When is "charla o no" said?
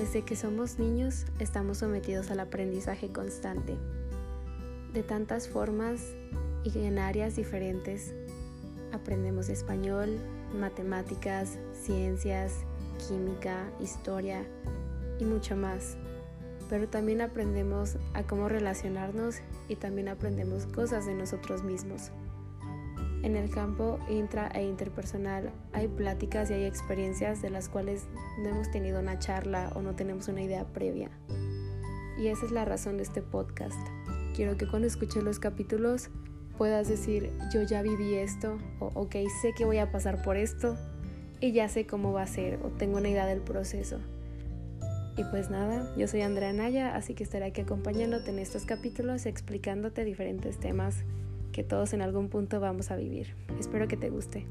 29.18-29.94